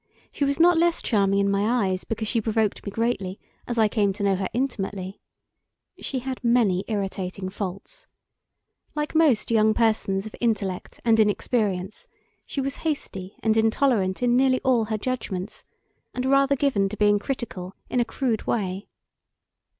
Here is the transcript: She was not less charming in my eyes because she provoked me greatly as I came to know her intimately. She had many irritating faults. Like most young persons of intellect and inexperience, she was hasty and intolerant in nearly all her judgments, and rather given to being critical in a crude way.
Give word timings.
She 0.31 0.45
was 0.45 0.59
not 0.59 0.79
less 0.79 0.99
charming 0.99 1.37
in 1.37 1.51
my 1.51 1.85
eyes 1.85 2.05
because 2.05 2.27
she 2.27 2.41
provoked 2.41 2.83
me 2.83 2.91
greatly 2.91 3.39
as 3.67 3.77
I 3.77 3.87
came 3.87 4.13
to 4.13 4.23
know 4.23 4.35
her 4.35 4.47
intimately. 4.51 5.21
She 5.99 6.17
had 6.17 6.43
many 6.43 6.83
irritating 6.87 7.49
faults. 7.49 8.07
Like 8.95 9.13
most 9.13 9.51
young 9.51 9.75
persons 9.75 10.25
of 10.25 10.33
intellect 10.41 10.99
and 11.05 11.19
inexperience, 11.19 12.07
she 12.47 12.61
was 12.61 12.77
hasty 12.77 13.35
and 13.43 13.55
intolerant 13.55 14.23
in 14.23 14.35
nearly 14.35 14.59
all 14.61 14.85
her 14.85 14.97
judgments, 14.97 15.63
and 16.15 16.25
rather 16.25 16.55
given 16.55 16.89
to 16.89 16.97
being 16.97 17.19
critical 17.19 17.75
in 17.87 17.99
a 17.99 18.03
crude 18.05 18.47
way. 18.47 18.87